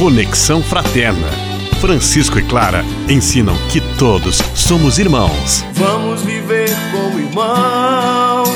[0.00, 1.28] Conexão Fraterna.
[1.78, 5.62] Francisco e Clara ensinam que todos somos irmãos.
[5.74, 8.48] Vamos viver como irmãos.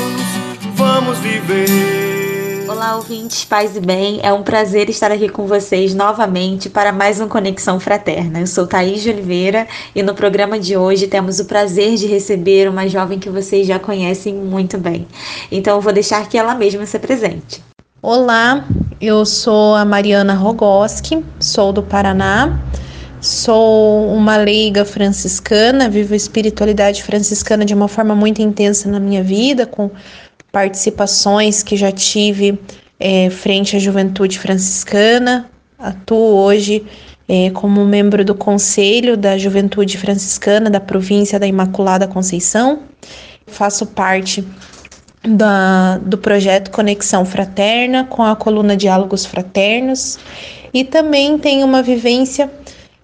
[0.73, 2.67] Vamos viver.
[2.67, 4.19] Olá, ouvintes, paz e bem.
[4.23, 8.39] É um prazer estar aqui com vocês novamente para mais um Conexão Fraterna.
[8.39, 12.67] Eu sou Thaís de Oliveira e no programa de hoje temos o prazer de receber
[12.67, 15.07] uma jovem que vocês já conhecem muito bem.
[15.51, 17.61] Então eu vou deixar que ela mesma se apresente.
[18.01, 18.63] Olá,
[18.99, 22.59] eu sou a Mariana Rogoski, sou do Paraná,
[23.19, 29.23] sou uma leiga franciscana, vivo a espiritualidade franciscana de uma forma muito intensa na minha
[29.23, 29.91] vida, com
[30.51, 32.57] participações que já tive
[32.99, 35.49] é, frente à juventude franciscana.
[35.77, 36.85] Atuo hoje
[37.27, 42.83] é, como membro do Conselho da Juventude Franciscana da província da Imaculada Conceição.
[43.47, 44.45] Faço parte
[45.27, 50.19] da, do projeto Conexão Fraterna com a coluna Diálogos Fraternos
[50.73, 52.51] e também tenho uma vivência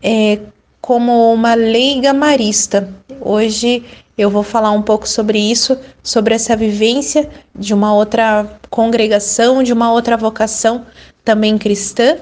[0.01, 0.39] é,
[0.79, 2.89] como uma leiga marista.
[3.19, 3.83] Hoje
[4.17, 9.73] eu vou falar um pouco sobre isso, sobre essa vivência de uma outra congregação, de
[9.73, 10.85] uma outra vocação
[11.23, 12.17] também cristã,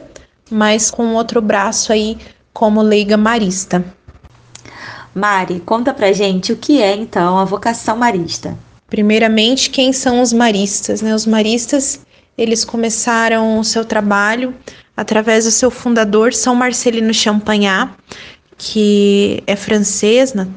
[0.49, 2.17] mas com outro braço aí
[2.53, 3.83] como leiga marista.
[5.13, 8.55] Mari, conta pra gente o que é então a vocação marista.
[8.89, 11.01] Primeiramente, quem são os maristas?
[11.01, 11.13] Né?
[11.13, 12.01] Os maristas
[12.37, 14.55] eles começaram o seu trabalho
[14.95, 17.91] através do seu fundador, São Marcelino Champagnat,
[18.57, 20.47] que é francês, né?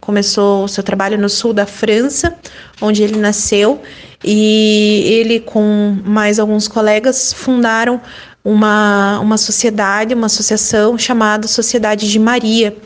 [0.00, 2.34] começou o seu trabalho no sul da França,
[2.80, 3.80] onde ele nasceu,
[4.24, 8.00] e ele, com mais alguns colegas, fundaram
[8.44, 12.76] uma, uma sociedade, uma associação chamada Sociedade de Maria,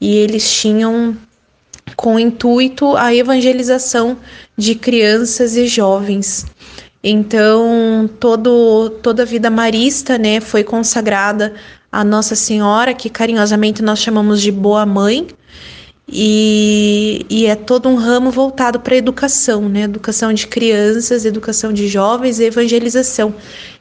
[0.00, 1.16] e eles tinham
[1.94, 4.16] com intuito a evangelização
[4.56, 6.46] de crianças e jovens.
[7.02, 11.54] Então, todo, toda a vida marista né, foi consagrada
[11.92, 15.28] a Nossa Senhora, que carinhosamente nós chamamos de Boa Mãe,
[16.08, 19.82] e, e é todo um ramo voltado para a educação, né?
[19.82, 23.34] Educação de crianças, educação de jovens e evangelização.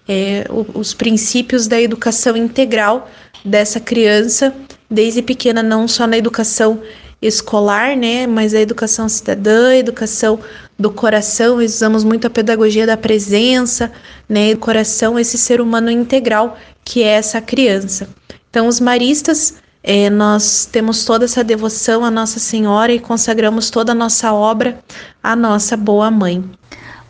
[0.08, 3.10] É, os princípios da educação integral
[3.44, 4.56] dessa criança,
[4.90, 6.82] desde pequena, não só na educação
[7.22, 10.40] escolar, né, mas a educação cidadã, a educação
[10.78, 13.92] do coração, usamos muito a pedagogia da presença,
[14.28, 18.08] né, do coração, esse ser humano integral que é essa criança.
[18.50, 23.92] Então, os maristas, é, nós temos toda essa devoção à Nossa Senhora e consagramos toda
[23.92, 24.80] a nossa obra
[25.22, 26.44] à nossa boa mãe.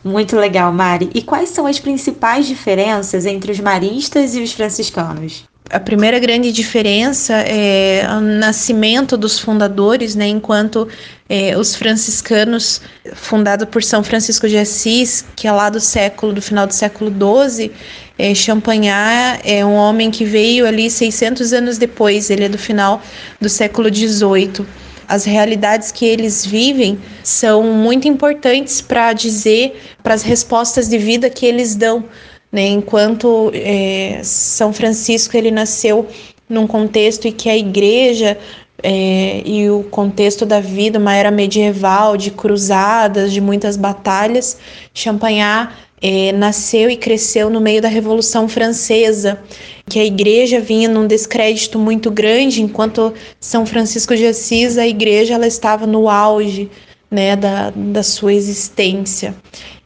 [0.03, 1.09] Muito legal, Mari.
[1.15, 5.45] E quais são as principais diferenças entre os maristas e os franciscanos?
[5.69, 10.27] A primeira grande diferença é o nascimento dos fundadores, né?
[10.27, 10.87] Enquanto
[11.27, 12.81] é, os franciscanos,
[13.13, 17.11] fundado por São Francisco de Assis, que é lá do século, do final do século
[17.11, 17.71] XII,
[18.17, 23.01] é, Champagnat é um homem que veio ali 600 anos depois, ele é do final
[23.41, 24.65] do século XVIII.
[25.07, 31.29] As realidades que eles vivem são muito importantes para dizer, para as respostas de vida
[31.29, 32.05] que eles dão
[32.55, 32.67] né?
[32.67, 36.07] Enquanto é, São Francisco ele nasceu
[36.47, 38.37] num contexto em que a igreja
[38.81, 44.57] é, e o contexto da vida, uma era medieval de cruzadas, de muitas batalhas,
[44.93, 49.37] Champagnat é, nasceu e cresceu no meio da Revolução Francesa,
[49.89, 55.33] que a igreja vinha num descrédito muito grande, enquanto São Francisco de Assis, a igreja
[55.33, 56.71] ela estava no auge
[57.11, 59.35] né, da, da sua existência.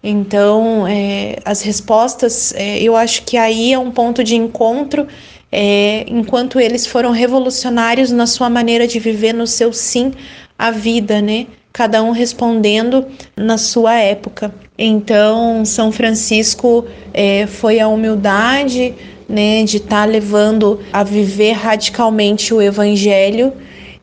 [0.04, 5.08] Então, é, as respostas, é, eu acho que aí é um ponto de encontro,
[5.52, 10.14] é, enquanto eles foram revolucionários na sua maneira de viver, no seu sim
[10.58, 11.48] à vida, né?
[11.74, 13.06] Cada um respondendo
[13.36, 14.54] na sua época.
[14.78, 18.94] Então, São Francisco é, foi a humildade,
[19.28, 23.54] né, de estar tá levando a viver radicalmente o Evangelho,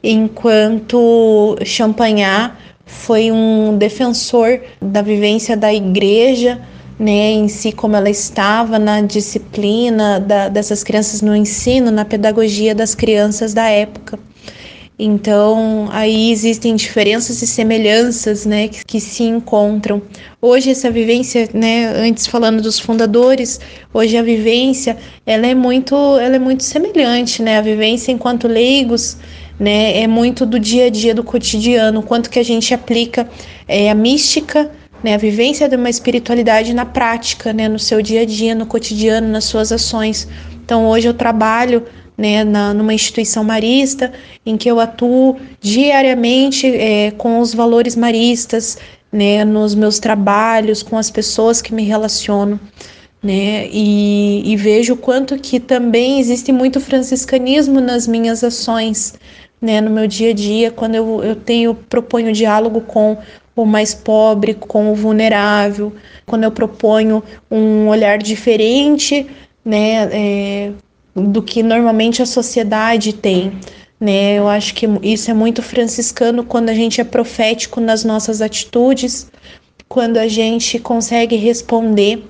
[0.03, 2.53] enquanto Champagnat
[2.87, 6.61] foi um defensor da vivência da igreja,
[6.99, 12.75] né, em si como ela estava na disciplina da, dessas crianças no ensino, na pedagogia
[12.75, 14.19] das crianças da época.
[14.99, 20.01] Então, aí existem diferenças e semelhanças, né, que, que, se encontram.
[20.41, 23.61] Hoje essa vivência, né, antes falando dos fundadores,
[23.93, 24.97] hoje a vivência,
[25.27, 29.19] ela é muito, ela é muito semelhante, né, a vivência enquanto leigos,
[29.59, 30.01] né?
[30.03, 33.29] É muito do dia a dia, do cotidiano, quanto que a gente aplica
[33.67, 34.71] é, a mística,
[35.03, 35.15] né?
[35.15, 37.69] A vivência de uma espiritualidade na prática, né?
[37.69, 40.29] No seu dia a dia, no cotidiano, nas suas ações.
[40.65, 41.85] Então hoje eu trabalho
[42.19, 44.13] né, na, numa instituição marista
[44.45, 48.79] em que eu atuo diariamente é, com os valores maristas,
[49.13, 52.59] né, nos meus trabalhos, com as pessoas que me relaciono.
[53.23, 53.69] né?
[53.73, 59.15] E, e vejo o quanto que também existe muito franciscanismo nas minhas ações,
[59.61, 59.81] né?
[59.81, 63.19] No meu dia a dia, quando eu, eu tenho proponho diálogo com
[63.55, 65.93] o mais pobre, com o vulnerável,
[66.27, 69.27] quando eu proponho um olhar diferente,
[69.65, 70.09] né?
[70.13, 70.73] É,
[71.15, 73.59] do que normalmente a sociedade tem.
[73.99, 74.35] Né?
[74.39, 79.31] Eu acho que isso é muito franciscano quando a gente é profético nas nossas atitudes,
[79.89, 82.23] quando a gente consegue responder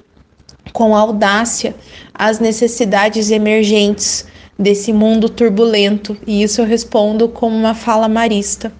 [0.72, 1.74] com audácia
[2.14, 4.26] às necessidades emergentes
[4.58, 8.72] desse mundo turbulento, e isso eu respondo como uma fala marista.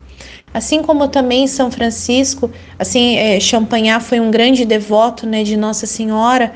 [0.52, 5.86] Assim como também São Francisco, assim, é, Champagnat foi um grande devoto né, de Nossa
[5.86, 6.54] Senhora,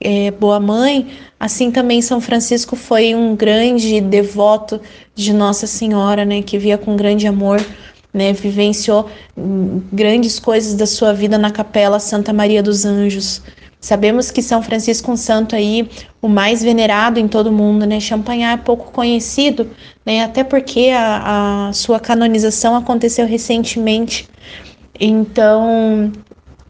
[0.00, 4.80] é, Boa Mãe, assim também São Francisco foi um grande devoto
[5.14, 7.64] de Nossa Senhora, né, que via com grande amor,
[8.12, 13.42] né, vivenciou hum, grandes coisas da sua vida na capela Santa Maria dos Anjos.
[13.82, 15.90] Sabemos que São Francisco um santo aí,
[16.22, 17.98] o mais venerado em todo o mundo, né?
[17.98, 19.68] Champagnat é pouco conhecido,
[20.06, 20.22] né?
[20.22, 24.28] Até porque a, a sua canonização aconteceu recentemente.
[25.00, 26.12] Então,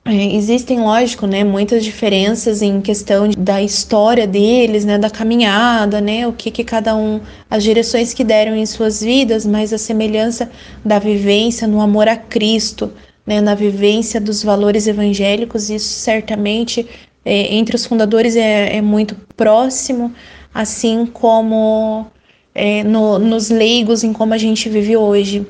[0.07, 6.27] é, existem, lógico, né, muitas diferenças em questão da história deles, né, da caminhada, né,
[6.27, 10.51] o que, que cada um, as direções que deram em suas vidas, mas a semelhança
[10.85, 12.91] da vivência no amor a Cristo,
[13.27, 16.87] né, na vivência dos valores evangélicos, isso certamente
[17.25, 20.13] é, entre os fundadores é, é, muito próximo,
[20.53, 22.07] assim como
[22.55, 25.47] é, no, nos leigos em como a gente vive hoje.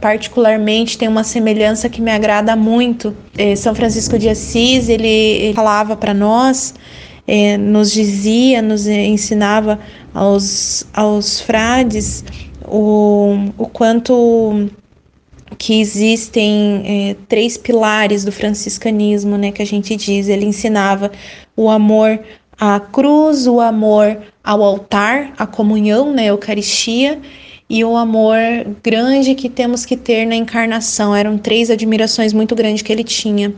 [0.00, 3.16] Particularmente tem uma semelhança que me agrada muito.
[3.36, 6.74] É, São Francisco de Assis ele, ele falava para nós,
[7.26, 9.78] é, nos dizia, nos ensinava
[10.12, 12.22] aos, aos frades
[12.66, 14.68] o, o quanto
[15.58, 20.28] que existem é, três pilares do franciscanismo, né, que a gente diz.
[20.28, 21.10] Ele ensinava
[21.56, 22.18] o amor
[22.58, 27.20] à cruz, o amor ao altar, a comunhão, né, Eucaristia,
[27.68, 28.36] e o amor
[28.82, 31.14] grande que temos que ter na encarnação.
[31.14, 33.54] Eram três admirações muito grandes que ele tinha.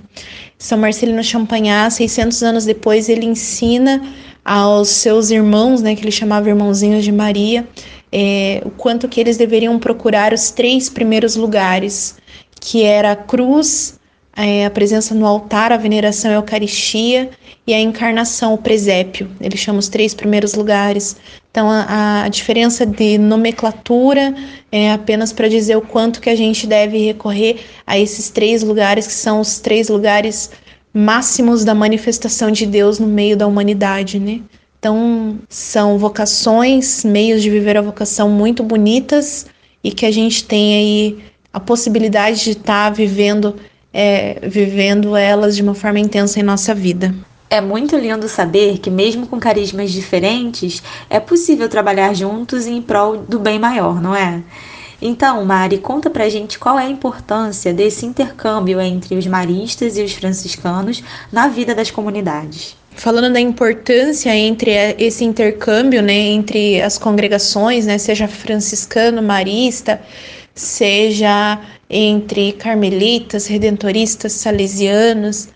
[0.59, 4.01] São Marcelino Champagnat, 600 anos depois, ele ensina
[4.45, 7.67] aos seus irmãos, né, que ele chamava irmãozinhos de Maria,
[8.13, 12.17] é, o quanto que eles deveriam procurar os três primeiros lugares,
[12.61, 13.99] que era a cruz,
[14.37, 17.31] é, a presença no altar, a veneração à Eucaristia
[17.67, 19.29] e a encarnação, o presépio.
[19.41, 21.17] Ele chama os três primeiros lugares.
[21.51, 24.35] Então, a, a diferença de nomenclatura
[24.71, 29.07] é apenas para dizer o quanto que a gente deve recorrer a esses três lugares,
[29.07, 30.51] que são os três lugares
[30.93, 34.41] máximos da manifestação de Deus no meio da humanidade, né?
[34.87, 39.45] Então, são vocações, meios de viver a vocação muito bonitas
[39.83, 41.19] e que a gente tem aí
[41.53, 43.57] a possibilidade de estar tá vivendo,
[43.93, 47.13] é, vivendo elas de uma forma intensa em nossa vida.
[47.51, 50.81] É muito lindo saber que, mesmo com carismas diferentes,
[51.11, 54.41] é possível trabalhar juntos em prol do bem maior, não é?
[55.03, 60.03] Então, Mari, conta pra gente qual é a importância desse intercâmbio entre os maristas e
[60.05, 61.03] os franciscanos
[61.33, 67.99] na vida das comunidades falando da importância entre esse intercâmbio, né, entre as congregações, né,
[67.99, 70.01] seja franciscano, marista,
[70.55, 75.49] seja entre carmelitas, redentoristas, salesianos,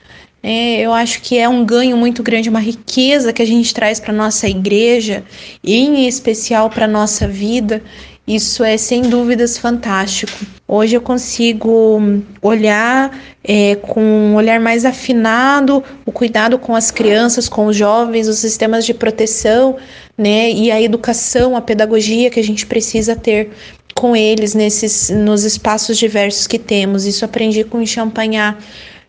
[0.42, 4.00] é, eu acho que é um ganho muito grande, uma riqueza que a gente traz
[4.00, 5.22] para nossa igreja,
[5.62, 7.82] e em especial para nossa vida,
[8.26, 10.32] isso é sem dúvidas fantástico.
[10.68, 12.00] Hoje eu consigo
[12.40, 13.10] olhar
[13.42, 18.38] é, com um olhar mais afinado o cuidado com as crianças, com os jovens, os
[18.38, 19.76] sistemas de proteção,
[20.16, 23.50] né, e a educação, a pedagogia que a gente precisa ter
[23.94, 27.06] com eles nesses nos espaços diversos que temos.
[27.06, 28.56] Isso aprendi com o Champagnat.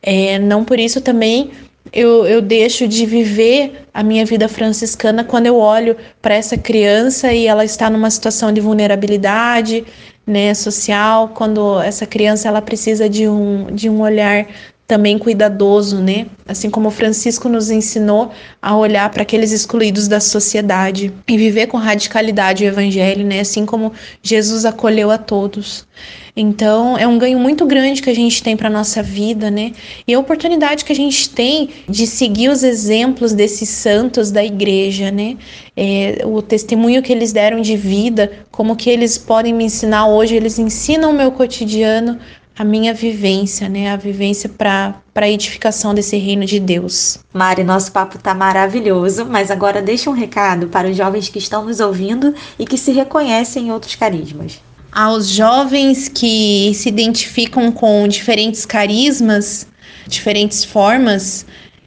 [0.01, 1.51] É, não por isso também
[1.91, 7.33] eu, eu deixo de viver a minha vida franciscana quando eu olho para essa criança
[7.33, 9.85] e ela está numa situação de vulnerabilidade
[10.25, 14.47] né, social, quando essa criança ela precisa de um, de um olhar
[14.91, 16.25] também cuidadoso, né?
[16.45, 18.29] Assim como Francisco nos ensinou
[18.61, 23.39] a olhar para aqueles excluídos da sociedade e viver com radicalidade o evangelho, né?
[23.39, 25.87] Assim como Jesus acolheu a todos.
[26.35, 29.71] Então, é um ganho muito grande que a gente tem para nossa vida, né?
[30.05, 35.09] E a oportunidade que a gente tem de seguir os exemplos desses santos da igreja,
[35.09, 35.37] né?
[35.75, 40.35] É, o testemunho que eles deram de vida, como que eles podem me ensinar hoje,
[40.35, 42.19] eles ensinam o meu cotidiano
[42.57, 43.91] a minha vivência, né?
[43.91, 47.19] A vivência para a edificação desse reino de Deus.
[47.33, 51.65] Mari, nosso papo tá maravilhoso, mas agora deixa um recado para os jovens que estão
[51.65, 54.59] nos ouvindo e que se reconhecem em outros carismas.
[54.91, 59.65] Aos jovens que se identificam com diferentes carismas,
[60.05, 61.45] diferentes formas,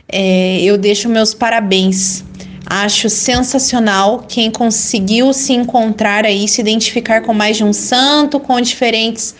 [0.08, 2.24] é, eu deixo meus parabéns.
[2.66, 8.58] Acho sensacional quem conseguiu se encontrar aí, se identificar com mais de um santo, com
[8.58, 9.34] diferentes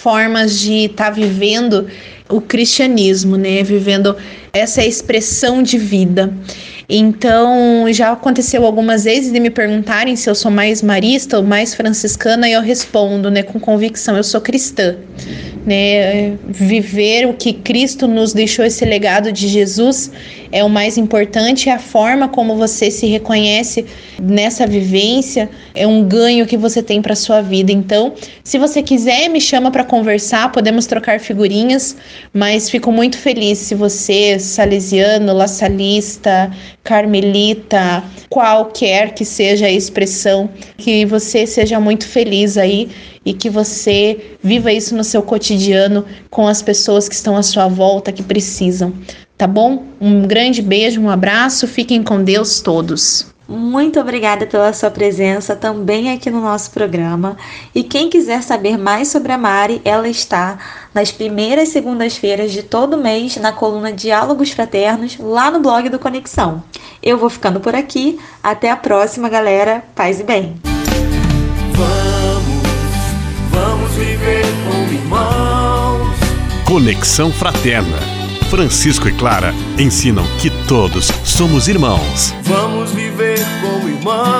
[0.00, 1.86] formas de estar tá vivendo
[2.28, 3.62] o cristianismo, né?
[3.62, 4.16] Vivendo
[4.52, 6.32] essa expressão de vida.
[6.88, 11.74] Então, já aconteceu algumas vezes de me perguntarem se eu sou mais marista ou mais
[11.74, 14.96] franciscana e eu respondo, né, com convicção, eu sou cristã
[15.68, 16.38] né?
[16.46, 20.10] Viver o que Cristo nos deixou esse legado de Jesus
[20.50, 23.84] é o mais importante, é a forma como você se reconhece
[24.18, 27.70] nessa vivência, é um ganho que você tem para sua vida.
[27.70, 31.96] Então, se você quiser, me chama para conversar, podemos trocar figurinhas,
[32.32, 36.50] mas fico muito feliz se você, salesiano, lasalista,
[36.88, 42.88] carmelita, qualquer que seja a expressão, que você seja muito feliz aí
[43.26, 47.68] e que você viva isso no seu cotidiano com as pessoas que estão à sua
[47.68, 48.94] volta que precisam.
[49.36, 49.84] Tá bom?
[50.00, 53.26] Um grande beijo, um abraço, fiquem com Deus todos.
[53.48, 57.34] Muito obrigada pela sua presença também aqui no nosso programa.
[57.74, 60.58] E quem quiser saber mais sobre a Mari, ela está
[60.92, 66.62] nas primeiras segundas-feiras de todo mês na coluna Diálogos Fraternos, lá no blog do Conexão.
[67.02, 68.20] Eu vou ficando por aqui.
[68.42, 69.82] Até a próxima, galera.
[69.94, 70.60] Paz e bem.
[73.98, 76.16] viver como irmãos.
[76.66, 77.98] Conexão Fraterna.
[78.50, 82.32] Francisco e Clara ensinam que todos somos irmãos.
[82.44, 83.07] Vamos viver
[84.08, 84.37] como irmãos